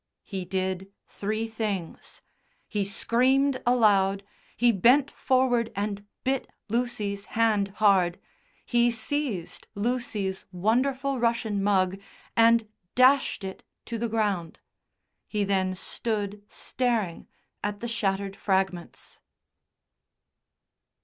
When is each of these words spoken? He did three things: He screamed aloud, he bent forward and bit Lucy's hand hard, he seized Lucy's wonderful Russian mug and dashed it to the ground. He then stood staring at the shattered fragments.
He 0.23 0.45
did 0.45 0.91
three 1.07 1.47
things: 1.47 2.23
He 2.67 2.85
screamed 2.85 3.61
aloud, 3.67 4.23
he 4.57 4.71
bent 4.71 5.11
forward 5.11 5.71
and 5.75 6.07
bit 6.23 6.49
Lucy's 6.69 7.25
hand 7.37 7.67
hard, 7.77 8.19
he 8.65 8.89
seized 8.89 9.67
Lucy's 9.75 10.45
wonderful 10.51 11.19
Russian 11.19 11.61
mug 11.61 11.99
and 12.35 12.67
dashed 12.95 13.43
it 13.43 13.63
to 13.85 13.99
the 13.99 14.09
ground. 14.09 14.57
He 15.27 15.43
then 15.43 15.75
stood 15.75 16.41
staring 16.47 17.27
at 17.63 17.79
the 17.79 17.87
shattered 17.87 18.35
fragments. 18.35 19.21